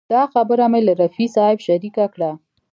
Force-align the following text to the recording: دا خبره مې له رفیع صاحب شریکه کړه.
دا 0.13 0.21
خبره 0.33 0.65
مې 0.71 0.81
له 0.87 0.93
رفیع 1.01 1.29
صاحب 1.35 1.57
شریکه 1.67 2.05
کړه. 2.13 2.31